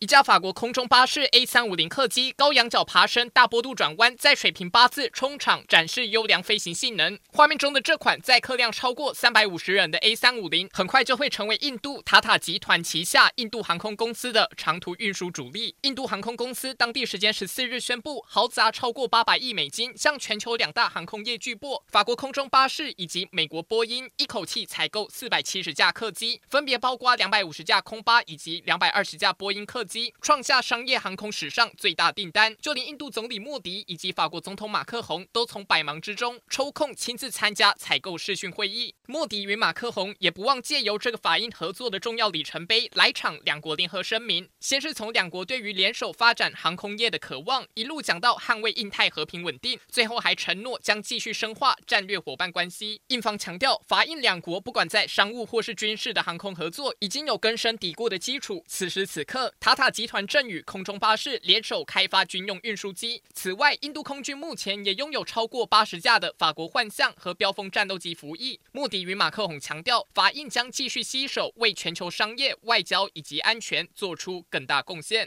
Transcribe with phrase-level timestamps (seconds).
[0.00, 7.18] 一架法国空中巴士 A 三五零客机高仰角爬升、大坡度转弯，在水平八字冲场展示优良飞行性能。
[7.32, 15.74] 画面中的这款载客量超过三百五十人的 A 三五零，很快就会成为印度塔塔集团旗下印度航空公司的长途运输主力。
[15.80, 30.14] 印度航空公司当地时间十四日宣布，豪砸超过八百亿美金，向全球两大航空业巨擘法国空中巴士以及美国波音一口气采购四百七十架客机，分别包括两百五十架空巴以及两百二十架波音客机机。
[30.20, 38.94] 创下商业航空史上最大订单，就连印度总理莫迪以及法国总统马克宏都从百忙之中抽空亲自参加采购视讯会议。
[39.06, 53.00] 莫迪与马克宏也不忘借由这个法印合作的重要里程碑来场两国联合声明，先是从两国对于联手发展航空业的渴望，一路讲到捍卫印太和平稳定，最后还承诺将继续深化战略伙伴关系。
[53.08, 58.62] 印方强调，法印两国不管在商务或是军事的航空合作，已经有根深蒂固的基础。
[58.68, 59.77] 此时此刻，他。
[59.78, 63.22] 塔集团正与空中巴士联手开发军用运输机。
[63.32, 68.58] 此外，印度空军目前也拥有超过八十架的法国幻象和标风战斗机服役。
[68.72, 75.24] 莫迪与马克宏强调，法印将继续携手为全球商业、外交以及安全做出更大贡献。